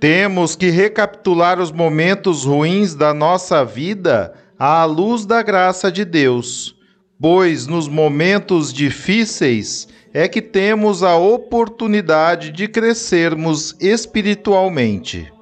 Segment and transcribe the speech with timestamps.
[0.00, 6.76] Temos que recapitular os momentos ruins da nossa vida à luz da graça de Deus,
[7.20, 15.32] pois nos momentos difíceis é que temos a oportunidade de crescermos espiritualmente.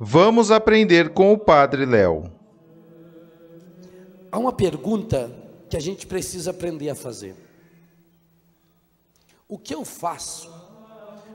[0.00, 2.32] Vamos aprender com o Padre Léo.
[4.32, 5.30] Há uma pergunta
[5.68, 7.34] que a gente precisa aprender a fazer.
[9.46, 10.50] O que eu faço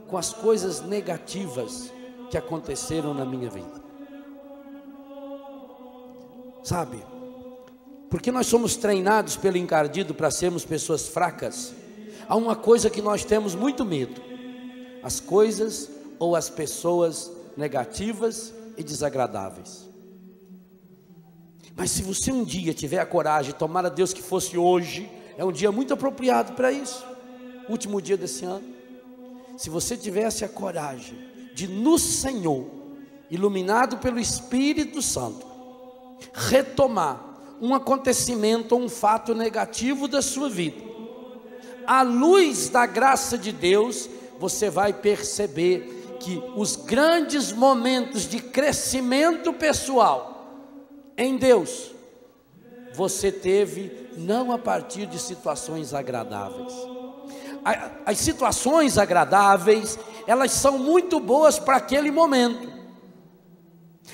[0.08, 1.93] com as coisas negativas
[2.34, 3.80] que aconteceram na minha vida?
[6.64, 7.00] Sabe?
[8.10, 11.72] Porque nós somos treinados pelo encardido para sermos pessoas fracas
[12.28, 14.20] há uma coisa que nós temos muito medo:
[15.00, 19.88] as coisas ou as pessoas negativas e desagradáveis.
[21.76, 25.44] Mas se você um dia tiver a coragem, tomar a Deus que fosse hoje, é
[25.44, 27.06] um dia muito apropriado para isso,
[27.68, 28.74] último dia desse ano.
[29.56, 32.66] Se você tivesse a coragem de no Senhor,
[33.30, 35.46] iluminado pelo Espírito Santo,
[36.32, 40.82] retomar um acontecimento ou um fato negativo da sua vida,
[41.86, 49.52] à luz da graça de Deus, você vai perceber que os grandes momentos de crescimento
[49.52, 50.34] pessoal
[51.16, 51.92] em Deus,
[52.94, 56.93] você teve não a partir de situações agradáveis.
[58.04, 62.72] As situações agradáveis, elas são muito boas para aquele momento.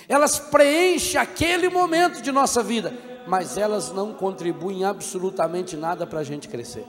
[0.08, 2.94] Elas preenchem aquele momento de nossa vida,
[3.26, 6.84] mas elas não contribuem absolutamente nada para a gente crescer.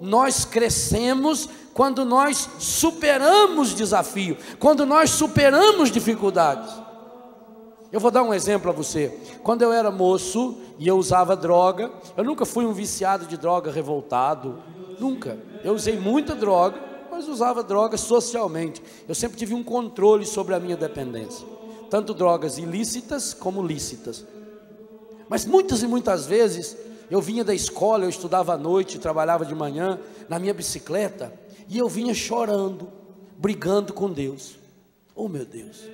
[0.00, 6.72] Nós crescemos quando nós superamos desafio, quando nós superamos dificuldades.
[7.92, 9.16] Eu vou dar um exemplo a você.
[9.44, 13.70] Quando eu era moço e eu usava droga, eu nunca fui um viciado de droga
[13.70, 14.60] revoltado,
[14.98, 15.38] nunca.
[15.62, 18.82] Eu usei muita droga, mas usava drogas socialmente.
[19.08, 21.46] Eu sempre tive um controle sobre a minha dependência,
[21.90, 24.24] tanto drogas ilícitas como lícitas.
[25.28, 26.76] Mas muitas e muitas vezes
[27.10, 31.32] eu vinha da escola, eu estudava à noite, trabalhava de manhã na minha bicicleta,
[31.68, 32.88] e eu vinha chorando,
[33.38, 34.56] brigando com Deus.
[35.14, 35.88] Oh meu Deus,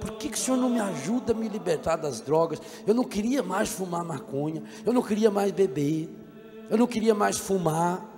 [0.00, 2.60] por que, que o Senhor não me ajuda a me libertar das drogas?
[2.86, 6.08] Eu não queria mais fumar maconha, eu não queria mais beber,
[6.68, 8.08] eu não queria mais fumar.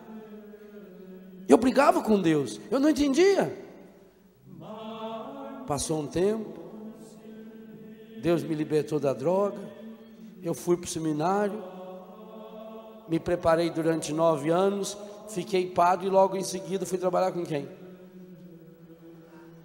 [1.49, 3.63] Eu brigava com Deus, eu não entendia.
[5.67, 6.61] Passou um tempo,
[8.21, 9.61] Deus me libertou da droga,
[10.43, 11.63] eu fui para o seminário,
[13.09, 14.97] me preparei durante nove anos,
[15.29, 17.69] fiquei padre e logo em seguida fui trabalhar com quem?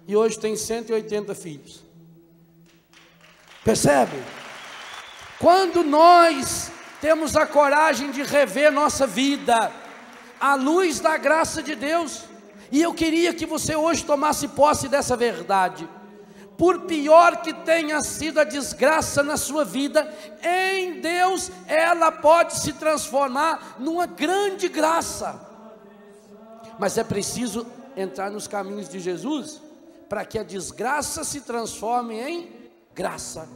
[0.06, 1.82] E hoje tem 180 filhos.
[3.64, 4.16] Percebe?
[5.38, 6.70] Quando nós
[7.00, 9.72] temos a coragem de rever nossa vida
[10.40, 12.22] à luz da graça de Deus,
[12.72, 15.88] e eu queria que você hoje tomasse posse dessa verdade
[16.60, 22.74] por pior que tenha sido a desgraça na sua vida, em Deus ela pode se
[22.74, 25.40] transformar numa grande graça.
[26.78, 27.66] Mas é preciso
[27.96, 29.58] entrar nos caminhos de Jesus
[30.06, 32.52] para que a desgraça se transforme em
[32.94, 33.48] graça.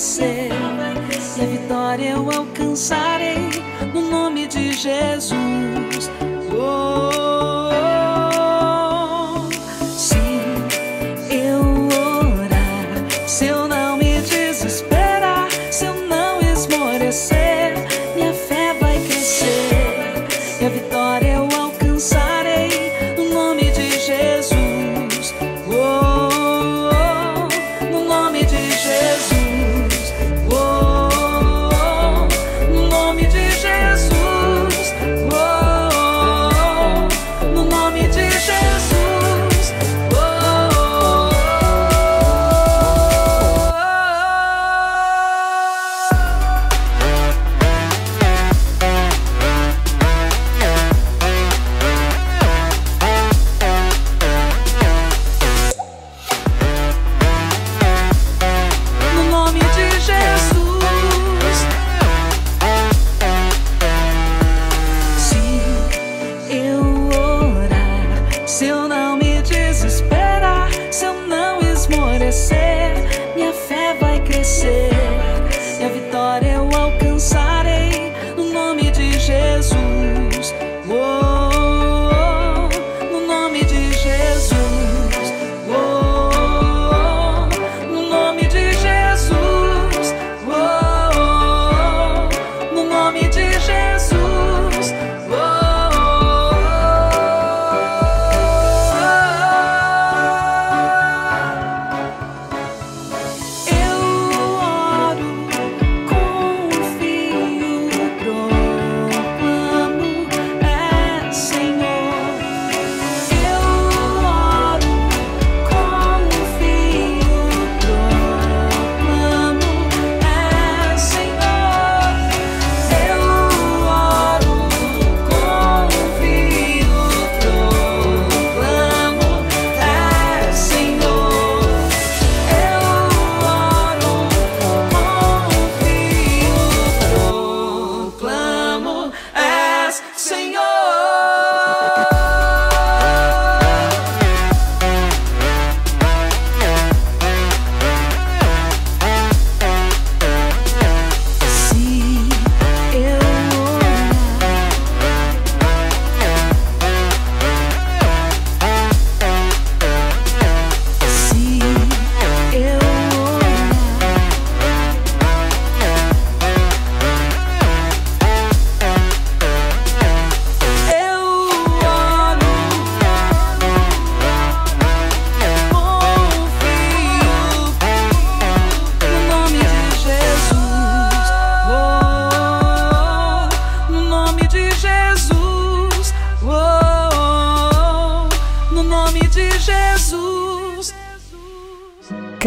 [0.00, 0.94] vai.
[1.36, 3.50] E a vitória eu alcançarei
[3.92, 6.10] no nome de Jesus.
[6.52, 7.10] Oh,
[7.72, 7.80] oh,
[9.36, 9.50] oh.
[9.98, 10.16] Se
[11.30, 11.60] eu
[12.38, 13.59] orar, se eu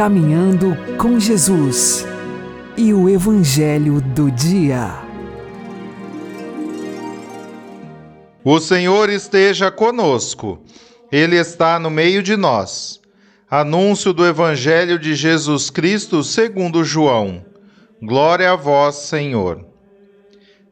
[0.04, 2.06] Caminhando com Jesus
[2.76, 5.02] e o Evangelho do Dia.
[8.44, 10.62] O Senhor esteja conosco,
[11.10, 13.00] Ele está no meio de nós.
[13.50, 17.46] Anúncio do Evangelho de Jesus Cristo segundo João.
[18.02, 19.66] Glória a vós, Senhor.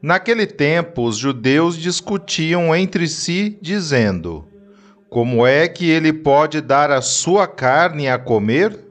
[0.01, 4.45] Naquele tempo, os judeus discutiam entre si, dizendo:
[5.09, 8.90] Como é que ele pode dar a sua carne a comer?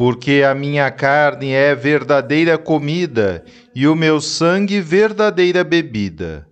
[0.00, 6.48] Porque a minha carne é verdadeira comida e o meu sangue verdadeira bebida.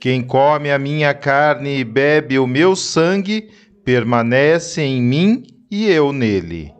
[0.00, 3.50] Quem come a minha carne e bebe o meu sangue
[3.84, 6.72] permanece em mim e eu nele.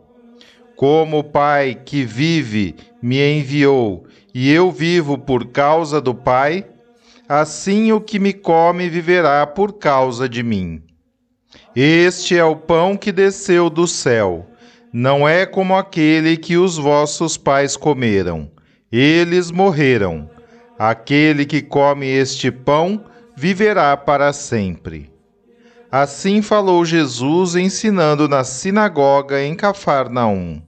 [0.75, 6.65] Como o Pai que vive me enviou e eu vivo por causa do Pai,
[7.27, 10.81] assim o que me come viverá por causa de mim.
[11.75, 14.49] Este é o pão que desceu do céu.
[14.91, 18.49] Não é como aquele que os vossos pais comeram.
[18.91, 20.29] Eles morreram.
[20.77, 23.03] Aquele que come este pão
[23.35, 25.11] viverá para sempre.
[25.91, 30.61] Assim falou Jesus ensinando na sinagoga em Cafarnaum.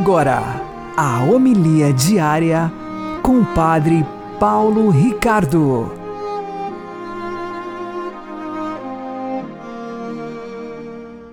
[0.00, 0.40] Agora,
[0.96, 2.72] a homilia diária
[3.22, 4.02] com o Padre
[4.40, 5.92] Paulo Ricardo.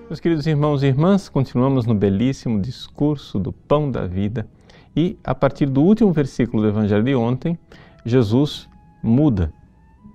[0.06, 4.46] Meus queridos irmãos e irmãs, continuamos no belíssimo discurso do pão da vida
[4.94, 7.58] e, a partir do último versículo do Evangelho de ontem,
[8.04, 8.68] Jesus
[9.02, 9.50] muda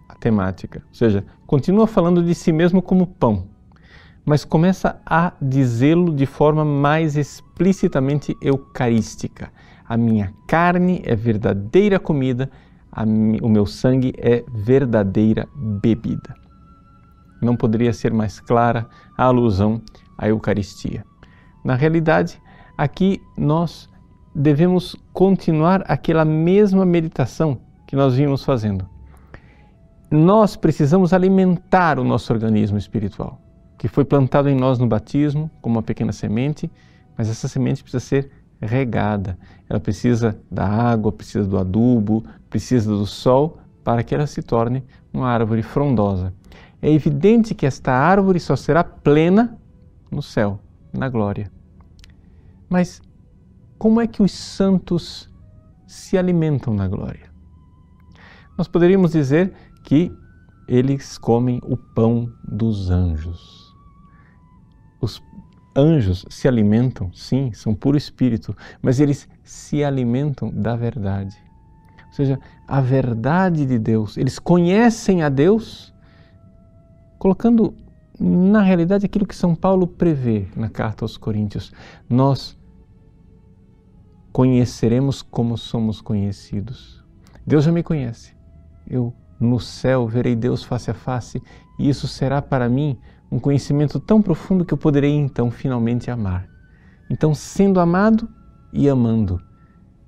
[0.08, 3.48] a temática, ou seja, continua falando de si mesmo como pão,
[4.25, 9.51] mas começa a dizê-lo de forma mais explicitamente eucarística.
[9.88, 12.50] A minha carne é verdadeira comida,
[13.06, 16.44] mi, o meu sangue é verdadeira bebida
[17.44, 18.88] não poderia ser mais clara
[19.18, 19.82] a alusão
[20.18, 21.06] à Eucaristia.
[21.63, 22.42] Na realidade,
[22.77, 23.89] aqui nós
[24.34, 28.88] devemos continuar aquela mesma meditação que nós vimos fazendo.
[30.10, 33.39] Nós precisamos alimentar o nosso organismo espiritual,
[33.84, 36.72] que foi plantado em nós no batismo como uma pequena semente,
[37.18, 39.38] mas essa semente precisa ser regada.
[39.70, 44.84] Ela precisa da água, precisa do adubo, precisa do sol para que ela se torne
[45.13, 46.34] uma árvore frondosa
[46.84, 49.58] é evidente que esta árvore só será plena
[50.12, 50.60] no céu,
[50.92, 51.50] na glória.
[52.70, 53.02] Mas
[53.78, 55.30] como é que os santos
[55.88, 57.32] se alimentam na glória?
[58.58, 60.12] Nós poderíamos dizer que
[60.68, 63.62] eles comem o pão dos anjos.
[65.04, 65.22] Os
[65.76, 71.36] anjos se alimentam, sim, são puro espírito, mas eles se alimentam da verdade.
[72.08, 74.16] Ou seja, a verdade de Deus.
[74.16, 75.94] Eles conhecem a Deus,
[77.20, 77.76] colocando
[78.18, 81.74] na realidade aquilo que São Paulo prevê na carta aos Coríntios.
[82.10, 82.58] Nós
[84.32, 87.04] conheceremos como somos conhecidos.
[87.46, 88.34] Deus já me conhece.
[88.88, 91.44] Eu no céu verei Deus face a face
[91.78, 92.98] e isso será para mim
[93.34, 96.48] um conhecimento tão profundo que eu poderei então finalmente amar.
[97.10, 98.30] Então, sendo amado
[98.72, 99.42] e amando,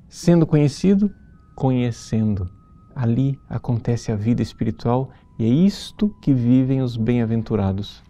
[0.08, 1.12] sendo conhecido,
[1.56, 2.48] conhecendo.
[2.96, 8.04] Ali acontece a vida espiritual e é isto que vivem os bem-aventurados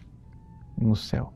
[0.78, 1.34] no céu.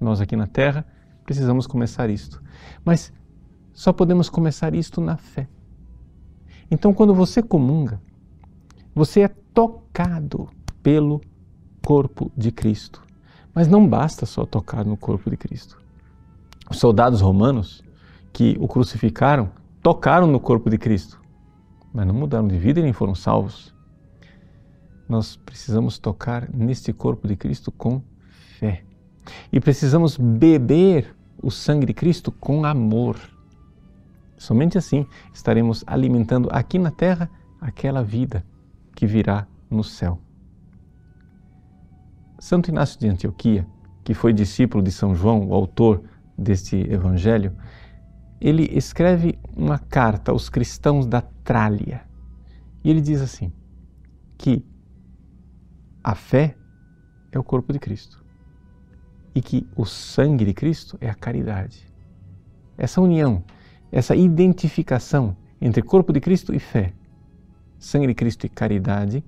[0.00, 0.86] Nós aqui na terra
[1.24, 2.40] precisamos começar isto,
[2.84, 3.12] mas
[3.72, 5.48] só podemos começar isto na fé.
[6.70, 8.00] Então, quando você comunga,
[8.94, 10.48] você é tocado
[10.84, 11.20] pelo
[11.82, 13.02] corpo de Cristo.
[13.54, 15.78] Mas não basta só tocar no corpo de Cristo.
[16.70, 17.82] Os soldados romanos
[18.32, 19.50] que o crucificaram
[19.82, 21.20] tocaram no corpo de Cristo,
[21.92, 23.74] mas não mudaram de vida e nem foram salvos.
[25.08, 28.02] Nós precisamos tocar neste corpo de Cristo com
[28.58, 28.84] fé.
[29.50, 33.16] E precisamos beber o sangue de Cristo com amor.
[34.36, 37.30] Somente assim estaremos alimentando aqui na terra
[37.60, 38.44] aquela vida
[38.94, 40.20] que virá no céu.
[42.38, 43.66] Santo Inácio de Antioquia,
[44.04, 46.02] que foi discípulo de São João, o autor
[46.36, 47.56] deste evangelho,
[48.40, 52.02] ele escreve uma carta aos cristãos da Trália.
[52.84, 53.52] E ele diz assim:
[54.36, 54.64] que
[56.02, 56.56] a fé
[57.32, 58.24] é o corpo de Cristo
[59.34, 61.92] e que o sangue de Cristo é a caridade.
[62.76, 63.42] Essa união,
[63.90, 66.94] essa identificação entre corpo de Cristo e fé
[67.78, 69.24] sangue de Cristo e caridade,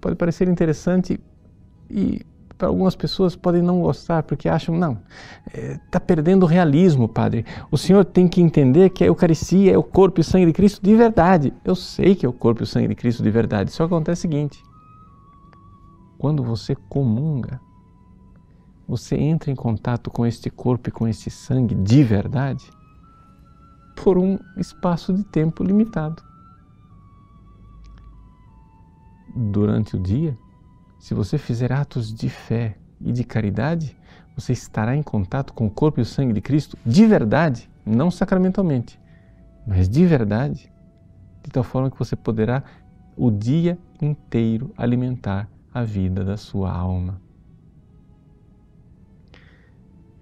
[0.00, 1.18] pode parecer interessante
[1.90, 2.24] e
[2.58, 4.98] para algumas pessoas podem não gostar porque acham, não,
[5.46, 7.46] está é, perdendo o realismo, Padre.
[7.70, 10.82] O Senhor tem que entender que a Eucaristia é o corpo e sangue de Cristo
[10.82, 11.54] de verdade.
[11.64, 14.20] Eu sei que é o corpo e o sangue de Cristo de verdade, só acontece
[14.20, 14.60] o seguinte:
[16.18, 17.60] quando você comunga,
[18.88, 22.68] você entra em contato com este corpo e com este sangue de verdade
[23.94, 26.22] por um espaço de tempo limitado
[29.34, 30.36] durante o dia,
[30.98, 33.96] se você fizer atos de fé e de caridade,
[34.34, 38.10] você estará em contato com o corpo e o sangue de Cristo de verdade, não
[38.10, 39.00] sacramentalmente,
[39.66, 40.72] mas de verdade,
[41.42, 42.62] de tal forma que você poderá
[43.16, 47.20] o dia inteiro alimentar a vida da sua alma.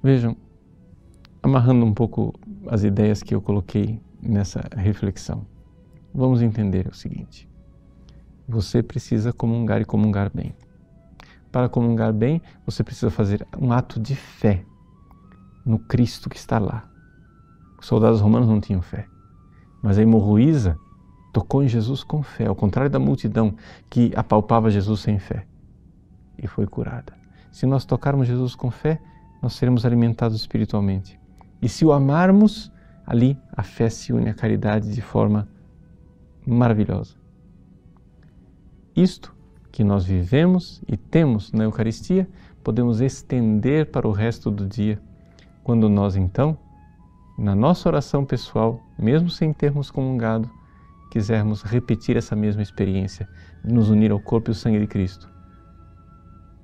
[0.02, 0.37] Vejam,
[1.42, 2.35] amarrando um pouco
[2.68, 5.47] as ideias que eu coloquei nessa reflexão,
[6.14, 7.49] vamos entender o seguinte
[8.49, 10.54] você precisa comungar e comungar bem.
[11.57, 14.63] Para comungar bem, você precisa fazer um ato de fé
[15.65, 16.87] no Cristo que está lá.
[17.81, 19.07] Os soldados romanos não tinham fé,
[19.83, 20.79] mas a hemorroísa
[21.33, 23.55] tocou em Jesus com fé, ao contrário da multidão
[23.89, 25.47] que apalpava Jesus sem fé
[26.37, 27.15] e foi curada.
[27.51, 29.01] Se nós tocarmos Jesus com fé,
[29.41, 31.19] nós seremos alimentados espiritualmente.
[31.63, 32.71] E se o amarmos,
[33.07, 35.49] ali a fé se une à caridade de forma
[36.47, 37.17] maravilhosa.
[38.95, 39.35] Isto
[39.76, 42.26] que nós vivemos e temos na Eucaristia,
[42.64, 44.99] podemos estender para o resto do dia,
[45.62, 46.56] quando nós então,
[47.38, 50.50] na nossa oração pessoal, mesmo sem termos comungado,
[51.11, 53.28] quisermos repetir essa mesma experiência,
[53.62, 55.28] de nos unir ao corpo e ao sangue de Cristo,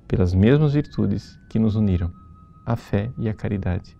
[0.07, 2.11] pelas mesmas virtudes que nos uniram,
[2.65, 3.95] a fé e a caridade.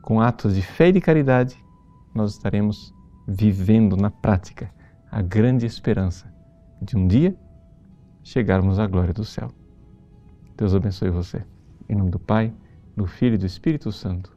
[0.00, 1.54] Com atos de fé e de caridade,
[2.14, 2.94] nós estaremos
[3.26, 4.70] vivendo na prática
[5.12, 6.32] a grande esperança
[6.80, 7.36] de um dia
[8.22, 9.50] chegarmos à glória do céu.
[10.56, 11.44] Deus abençoe você.
[11.88, 12.52] Em nome do Pai,
[12.96, 14.36] do Filho e do Espírito Santo.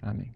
[0.00, 0.35] Amém.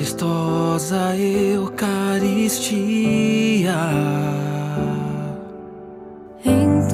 [0.00, 2.70] Majestosa Eucaristia.
[6.44, 6.88] Em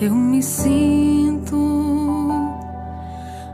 [0.00, 1.56] eu me sinto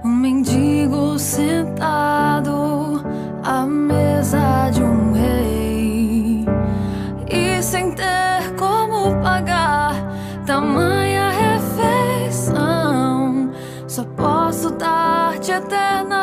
[0.04, 3.02] um mendigo sentado
[3.42, 6.44] à mesa de um rei
[7.30, 9.94] e sem ter como pagar
[10.44, 13.50] tamanha refeição,
[13.86, 16.13] só posso dar-te eterna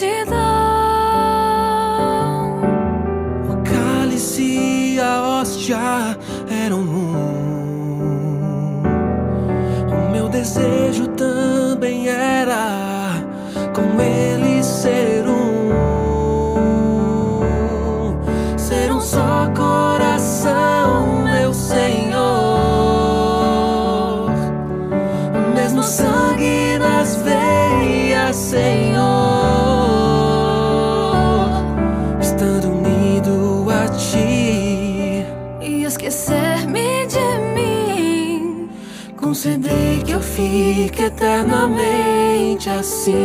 [0.00, 0.40] gratidão.
[3.50, 4.42] O cálice
[4.94, 6.16] e a hóstia
[6.64, 7.10] eram um.
[9.92, 11.49] O meu desejo também
[40.40, 43.20] fique eternamente assim.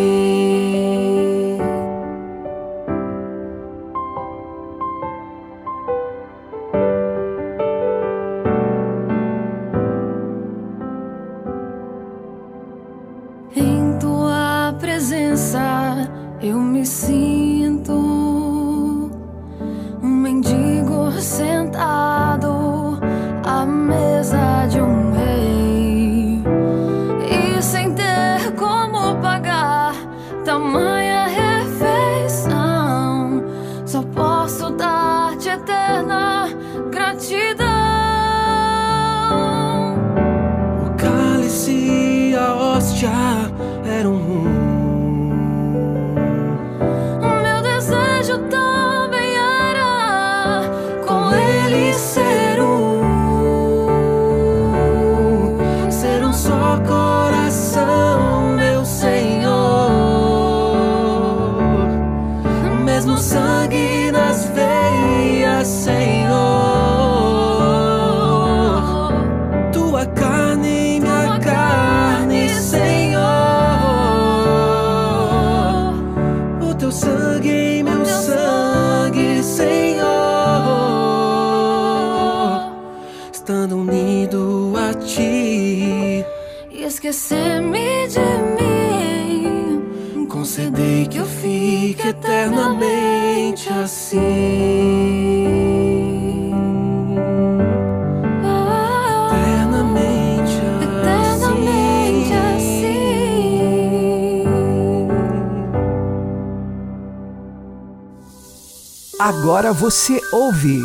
[109.27, 110.79] Agora você ouve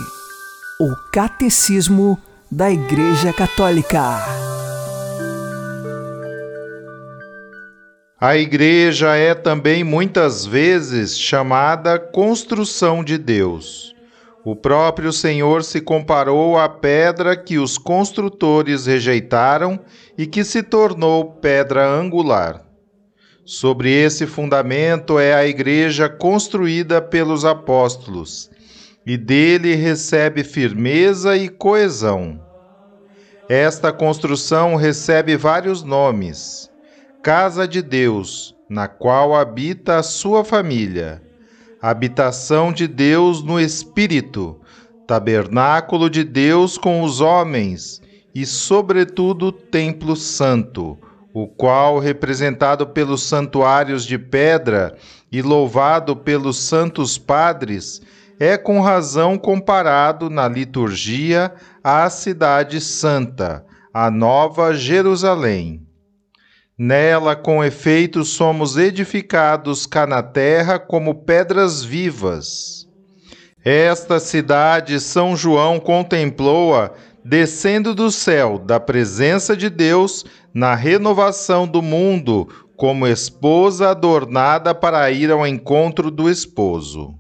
[0.81, 2.19] o Catecismo
[2.51, 4.01] da Igreja Católica.
[8.19, 13.95] A igreja é também muitas vezes chamada construção de Deus.
[14.43, 19.79] O próprio Senhor se comparou à pedra que os construtores rejeitaram
[20.17, 22.70] e que se tornou pedra angular.
[23.53, 28.49] Sobre esse fundamento é a igreja construída pelos apóstolos,
[29.05, 32.41] e dele recebe firmeza e coesão.
[33.49, 36.71] Esta construção recebe vários nomes:
[37.25, 41.21] Casa de Deus, na qual habita a sua família,
[41.83, 44.61] habitação de Deus no Espírito,
[45.09, 48.01] tabernáculo de Deus com os homens.
[48.33, 50.97] E, sobretudo, templo santo,
[51.33, 54.97] o qual, representado pelos santuários de pedra
[55.31, 58.03] e louvado pelos santos padres,
[58.39, 61.53] é com razão comparado na liturgia
[61.85, 65.87] à cidade santa, a Nova Jerusalém.
[66.77, 72.89] Nela, com efeito, somos edificados cá na terra como pedras vivas.
[73.63, 76.93] Esta cidade São João contemplou-a
[77.31, 85.09] descendo do céu, da presença de Deus, na renovação do mundo, como esposa adornada para
[85.13, 87.15] ir ao encontro do esposo.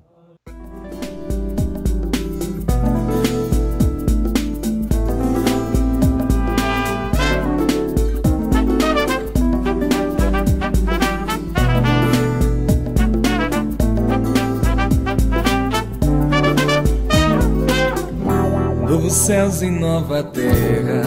[19.31, 21.07] céus e nova terra,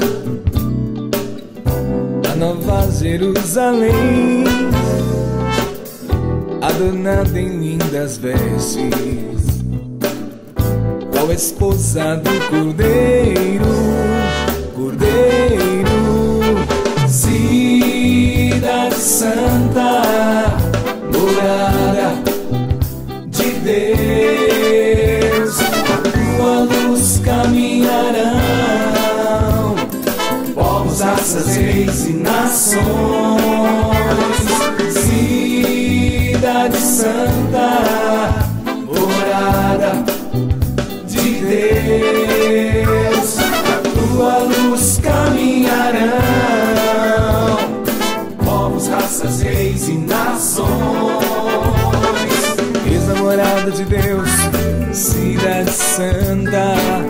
[2.32, 4.46] a nova Jerusalém,
[6.62, 9.62] adornada em lindas vestes,
[11.12, 13.66] qual esposa do cordeiro,
[14.74, 15.84] cordeiro,
[17.10, 20.23] cidade santa.
[31.04, 32.82] Raças, reis e nações,
[34.94, 37.70] cidade santa,
[38.88, 40.04] morada
[41.06, 46.08] de Deus, a tua luz caminharão,
[48.46, 50.70] povos, raças, reis e nações,
[52.89, 54.30] ex-namorada de Deus,
[54.94, 57.03] cidade santa,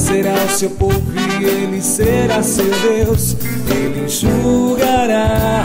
[0.00, 1.02] será o seu povo
[1.40, 3.36] e ele será seu Deus.
[3.70, 5.64] Ele enxugará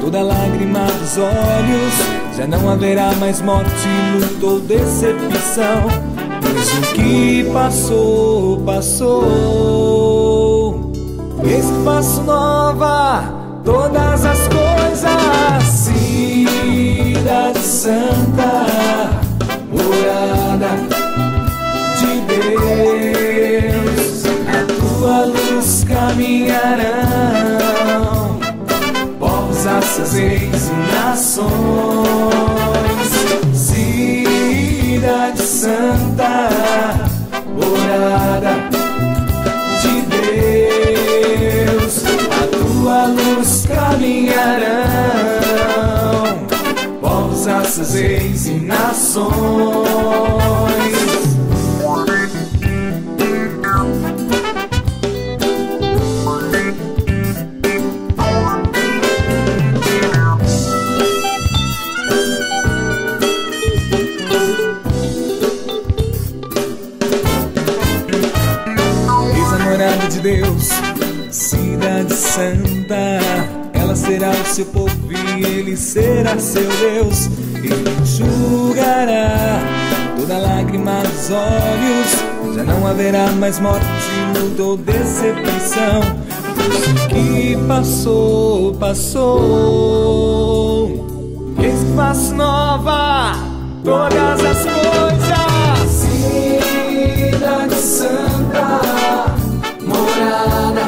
[0.00, 1.94] toda lágrima dos olhos.
[2.36, 3.70] Já não haverá mais morte,
[4.18, 5.84] luto ou decepção.
[6.40, 9.94] Pois o que passou, passou.
[11.84, 13.22] Faço nova
[13.62, 15.62] todas as coisas.
[15.62, 18.64] Cidade Santa,
[19.70, 20.70] morada
[21.98, 23.53] de Deus,
[26.54, 28.38] caminharão,
[29.18, 29.64] povos,
[30.12, 31.48] reis e nações,
[33.52, 36.50] cidade santa,
[37.54, 38.54] morada
[39.82, 39.94] de
[41.66, 41.94] Deus,
[42.30, 44.64] a tua luz caminharão,
[47.00, 47.46] povos,
[47.92, 49.73] reis e nações.
[83.14, 83.86] Haverá mais morte,
[84.34, 86.02] luto ou decepção.
[86.56, 89.24] Pois o que passou, passou.
[91.58, 93.34] Eis que faço nova
[93.84, 94.84] todas as coisas.
[95.88, 98.80] Cidade Santa,
[99.82, 100.82] morada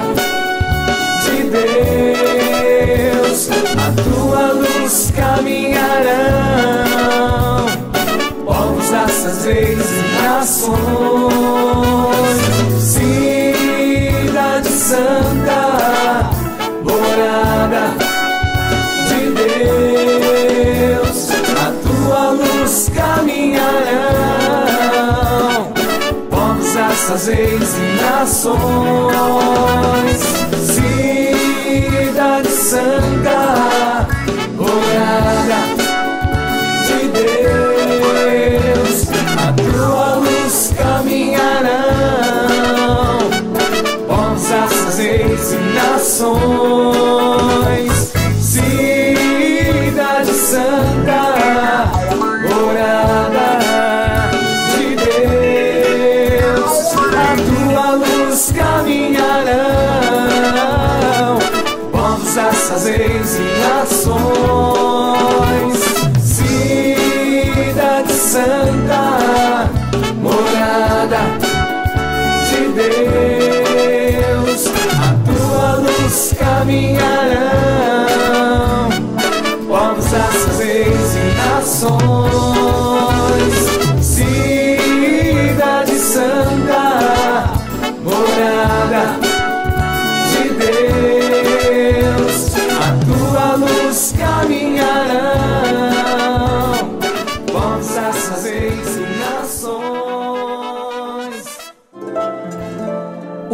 [1.23, 1.37] de
[3.15, 6.46] Deus, a tua luz caminharão,
[9.27, 10.77] e nações.
[12.81, 16.31] Cidade Santa,
[16.85, 17.85] morada
[19.09, 19.21] de
[20.95, 23.67] Deus, a tua luz caminharão,
[26.31, 28.57] povos, raças, reis e nações,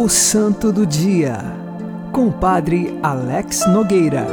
[0.03, 1.37] O Santo do Dia,
[2.11, 4.25] com o Padre Alex Nogueira.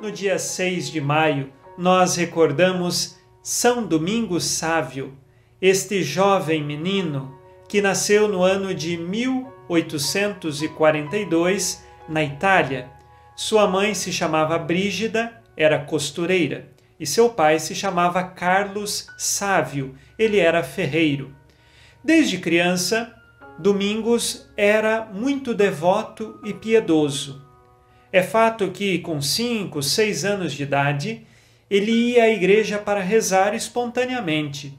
[0.00, 5.12] No dia 6 de maio, nós recordamos São Domingos Sávio,
[5.60, 12.88] este jovem menino que nasceu no ano de 1842 na Itália.
[13.36, 20.38] Sua mãe se chamava Brígida, era costureira, e seu pai se chamava Carlos Sávio, ele
[20.38, 21.36] era ferreiro.
[22.02, 23.12] Desde criança,
[23.58, 27.42] Domingos era muito devoto e piedoso.
[28.12, 31.26] É fato que, com cinco, seis anos de idade,
[31.70, 34.78] ele ia à igreja para rezar espontaneamente.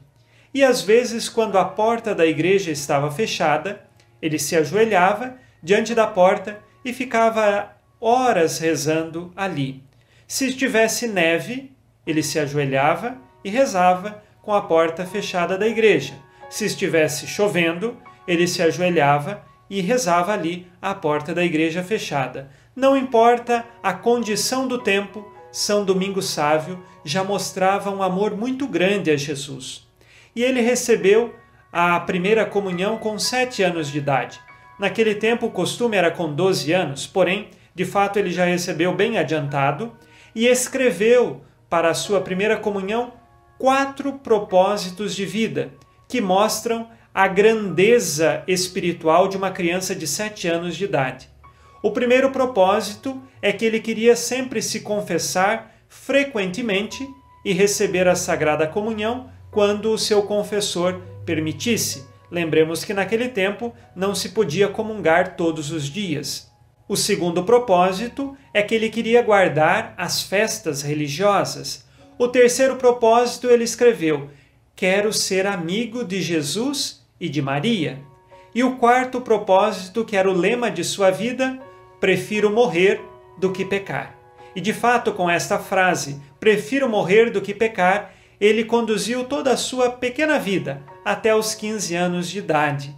[0.54, 3.84] E às vezes, quando a porta da igreja estava fechada,
[4.22, 9.82] ele se ajoelhava diante da porta e ficava horas rezando ali.
[10.26, 11.72] Se tivesse neve,
[12.06, 16.14] ele se ajoelhava e rezava com a porta fechada da igreja.
[16.48, 17.96] Se estivesse chovendo,
[18.28, 22.50] ele se ajoelhava e rezava ali à porta da igreja fechada.
[22.76, 29.10] Não importa a condição do tempo, São Domingos Sávio já mostrava um amor muito grande
[29.10, 29.88] a Jesus.
[30.36, 31.34] E ele recebeu
[31.72, 34.38] a primeira comunhão com sete anos de idade.
[34.78, 39.18] Naquele tempo o costume era com 12 anos, porém, de fato ele já recebeu bem
[39.18, 39.92] adiantado
[40.34, 43.12] e escreveu para a sua primeira comunhão
[43.58, 45.72] quatro propósitos de vida
[46.06, 46.88] que mostram
[47.18, 51.28] a grandeza espiritual de uma criança de sete anos de idade.
[51.82, 57.04] O primeiro propósito é que ele queria sempre se confessar frequentemente
[57.44, 62.06] e receber a Sagrada Comunhão quando o seu confessor permitisse.
[62.30, 66.48] Lembremos que naquele tempo não se podia comungar todos os dias.
[66.88, 71.84] O segundo propósito é que ele queria guardar as festas religiosas.
[72.16, 74.30] O terceiro propósito ele escreveu:
[74.76, 78.00] Quero ser amigo de Jesus e de Maria.
[78.54, 81.60] E o quarto propósito, que era o lema de sua vida,
[82.00, 83.00] prefiro morrer
[83.36, 84.16] do que pecar.
[84.54, 89.56] E de fato, com esta frase, prefiro morrer do que pecar, ele conduziu toda a
[89.56, 92.94] sua pequena vida até os 15 anos de idade.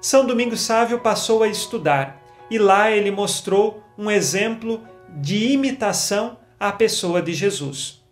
[0.00, 6.70] São Domingos Sávio passou a estudar e lá ele mostrou um exemplo de imitação à
[6.70, 8.02] pessoa de Jesus.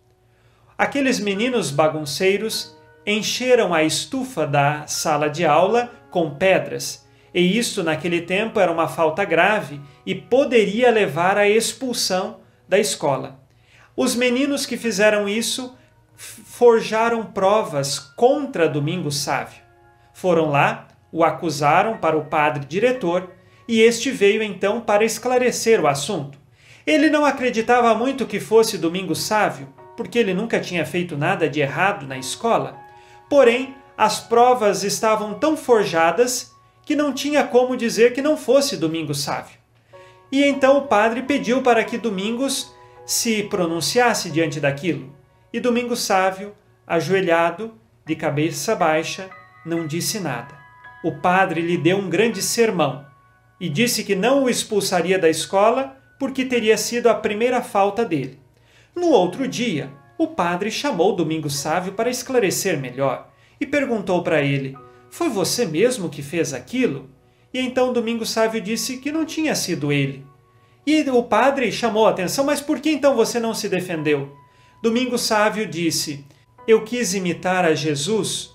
[0.77, 2.74] Aqueles meninos bagunceiros
[3.05, 8.87] encheram a estufa da sala de aula com pedras, e isso naquele tempo era uma
[8.87, 13.39] falta grave e poderia levar à expulsão da escola.
[13.95, 15.77] Os meninos que fizeram isso
[16.15, 19.61] forjaram provas contra Domingos Sávio.
[20.13, 23.31] Foram lá, o acusaram para o padre diretor
[23.67, 26.37] e este veio então para esclarecer o assunto.
[26.85, 31.59] Ele não acreditava muito que fosse Domingos Sávio, porque ele nunca tinha feito nada de
[31.59, 32.84] errado na escola.
[33.29, 36.53] Porém, as provas estavam tão forjadas
[36.85, 39.57] que não tinha como dizer que não fosse Domingos Sávio.
[40.31, 42.73] E então o padre pediu para que Domingos
[43.05, 45.15] se pronunciasse diante daquilo.
[45.51, 46.53] E Domingos Sávio,
[46.85, 47.73] ajoelhado,
[48.05, 49.29] de cabeça baixa,
[49.65, 50.55] não disse nada.
[51.03, 53.05] O padre lhe deu um grande sermão
[53.59, 58.39] e disse que não o expulsaria da escola porque teria sido a primeira falta dele.
[58.95, 64.77] No outro dia, o padre chamou Domingos Sávio para esclarecer melhor e perguntou para ele:
[65.09, 67.09] Foi você mesmo que fez aquilo?
[67.53, 70.25] E então Domingos Sávio disse que não tinha sido ele.
[70.85, 74.35] E o padre chamou a atenção: Mas por que então você não se defendeu?
[74.81, 76.25] Domingos Sávio disse:
[76.67, 78.51] Eu quis imitar a Jesus.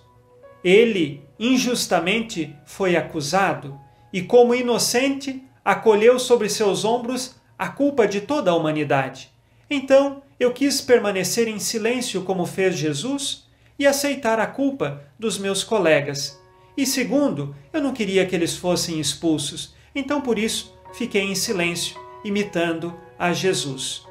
[0.62, 3.78] Ele injustamente foi acusado
[4.12, 9.30] e, como inocente, acolheu sobre seus ombros a culpa de toda a humanidade.
[9.68, 13.44] Então eu quis permanecer em silêncio, como fez Jesus,
[13.78, 16.40] e aceitar a culpa dos meus colegas.
[16.74, 22.00] E segundo, eu não queria que eles fossem expulsos, então por isso fiquei em silêncio,
[22.24, 24.06] imitando a Jesus.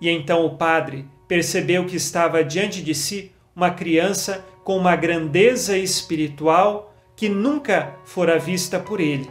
[0.00, 5.78] E então o padre percebeu que estava diante de si uma criança com uma grandeza
[5.78, 9.30] espiritual que nunca fora vista por ele.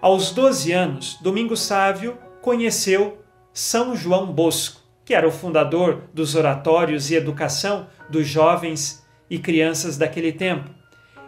[0.00, 3.18] Aos 12 anos, Domingos Sávio conheceu
[3.52, 9.96] São João Bosco, que era o fundador dos oratórios e educação dos jovens e crianças
[9.96, 10.70] daquele tempo.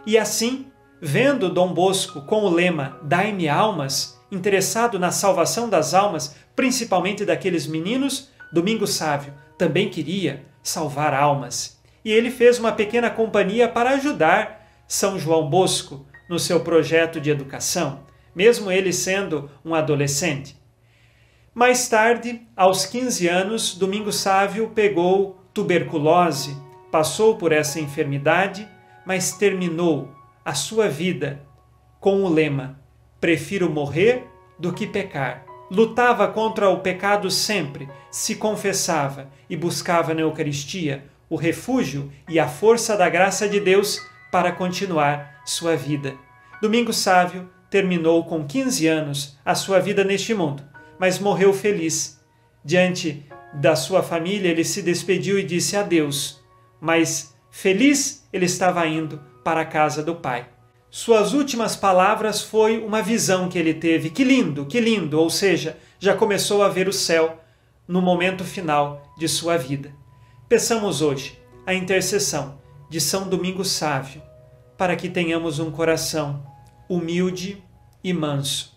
[0.05, 0.67] E assim,
[1.01, 7.67] vendo Dom Bosco com o lema Dai-me almas, interessado na salvação das almas, principalmente daqueles
[7.67, 11.81] meninos, Domingos Sávio também queria salvar almas.
[12.03, 17.29] E ele fez uma pequena companhia para ajudar São João Bosco no seu projeto de
[17.29, 20.55] educação mesmo ele sendo um adolescente.
[21.57, 26.55] Mais tarde, aos 15 anos, Domingos Sávio pegou tuberculose,
[26.91, 28.69] passou por essa enfermidade,
[29.03, 30.07] mas terminou
[30.45, 31.41] a sua vida
[31.99, 32.79] com o lema:
[33.19, 34.27] prefiro morrer
[34.59, 35.45] do que pecar.
[35.71, 42.47] Lutava contra o pecado sempre, se confessava e buscava na Eucaristia o refúgio e a
[42.47, 43.99] força da graça de Deus
[44.31, 46.13] para continuar sua vida.
[46.61, 50.61] Domingos Sávio terminou com 15 anos a sua vida neste mundo,
[50.99, 52.19] mas morreu feliz.
[52.63, 56.41] Diante da sua família, ele se despediu e disse adeus,
[56.79, 60.47] mas feliz ele estava indo para a casa do Pai.
[60.89, 64.09] Suas últimas palavras foi uma visão que ele teve.
[64.09, 65.19] Que lindo, que lindo!
[65.19, 67.41] Ou seja, já começou a ver o céu
[67.87, 69.93] no momento final de sua vida.
[70.47, 74.21] Peçamos hoje a intercessão de São Domingos Sávio
[74.77, 76.45] para que tenhamos um coração
[76.87, 77.61] humilde
[78.03, 78.76] e manso,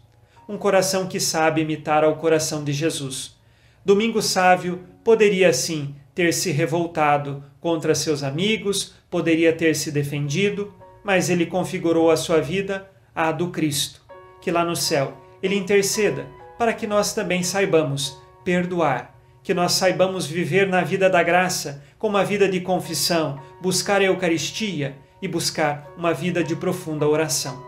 [0.50, 3.36] um coração que sabe imitar ao coração de Jesus.
[3.84, 11.30] Domingo Sávio poderia assim ter se revoltado contra seus amigos, poderia ter se defendido, mas
[11.30, 14.00] ele configurou a sua vida à do Cristo.
[14.40, 16.26] que lá no céu Ele interceda
[16.58, 22.08] para que nós também saibamos perdoar, que nós saibamos viver na vida da graça, com
[22.08, 27.62] uma vida de confissão, buscar a Eucaristia e buscar uma vida de profunda oração.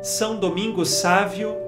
[0.00, 1.67] São Domingos Sávio,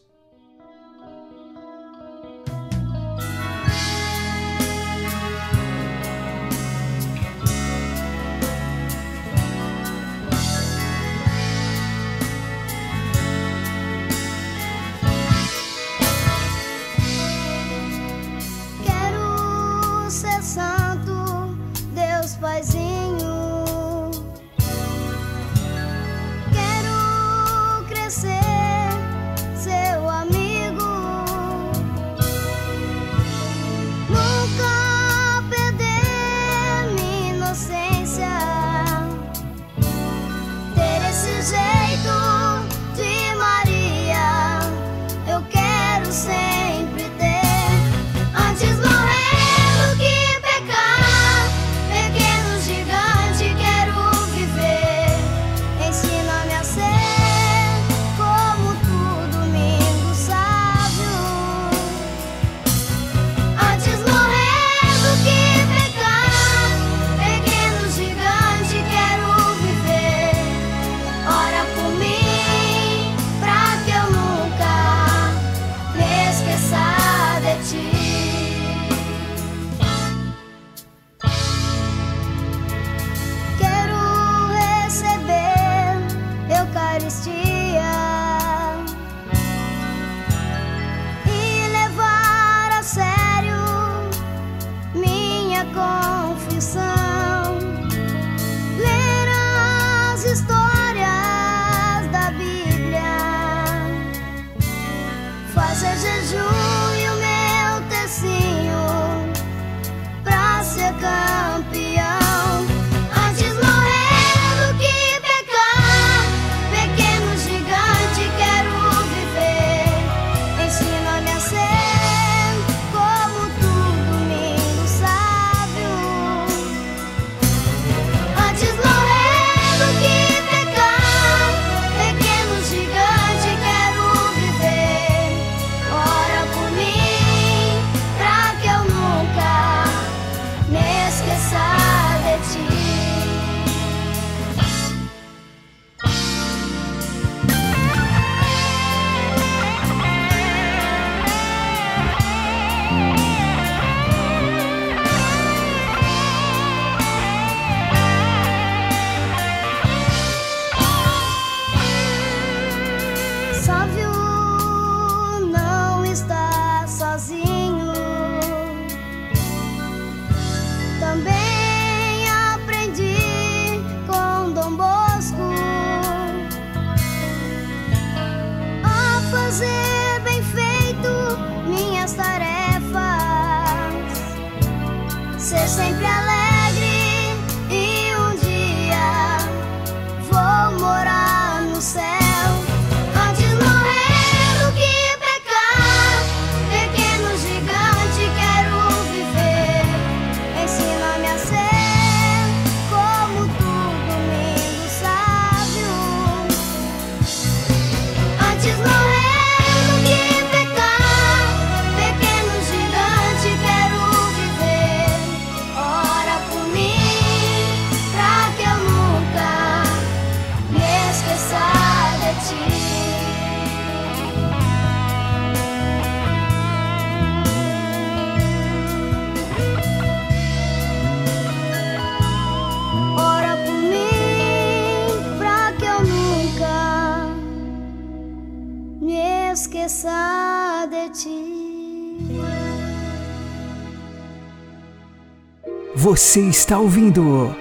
[246.11, 247.55] Você está ouvindo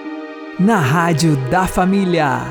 [0.58, 2.48] na Rádio da Família.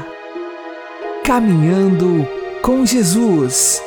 [1.25, 2.25] Caminhando
[2.61, 3.83] com Jesus.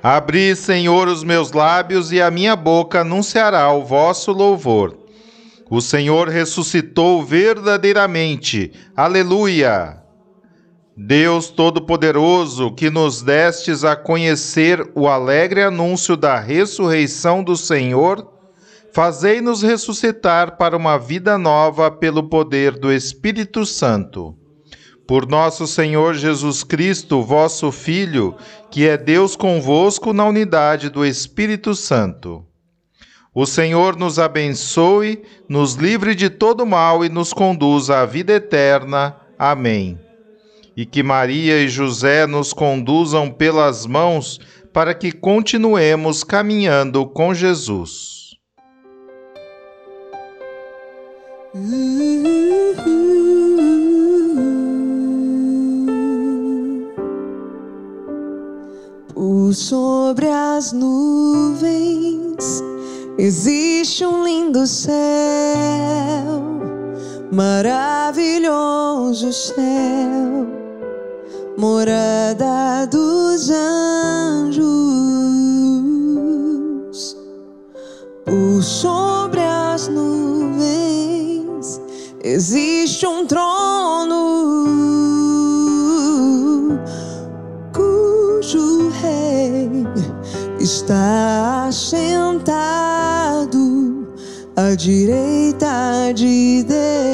[0.00, 4.96] Abri, Senhor, os meus lábios e a minha boca anunciará o vosso louvor.
[5.68, 8.70] O Senhor ressuscitou verdadeiramente.
[8.96, 10.04] Aleluia!
[10.96, 18.32] Deus Todo-Poderoso, que nos destes a conhecer o alegre anúncio da ressurreição do Senhor,
[18.92, 24.36] fazei-nos ressuscitar para uma vida nova pelo poder do Espírito Santo.
[25.06, 28.36] Por nosso Senhor Jesus Cristo, vosso Filho,
[28.70, 32.44] que é Deus convosco na unidade do Espírito Santo.
[33.34, 39.16] O Senhor nos abençoe, nos livre de todo mal e nos conduza à vida eterna.
[39.38, 39.98] Amém
[40.76, 44.40] e que Maria e José nos conduzam pelas mãos
[44.72, 48.21] para que continuemos caminhando com Jesus.
[51.52, 51.60] Por
[59.52, 62.62] sobre as nuvens
[63.18, 64.94] existe um lindo céu,
[67.30, 70.46] maravilhoso céu
[71.58, 74.62] morada dos anjos,
[78.24, 80.81] por sobre as nuvens
[82.22, 84.12] existe um trono
[87.72, 89.84] cujo rei
[90.60, 92.06] está sentado
[94.54, 97.12] à direita de Deus.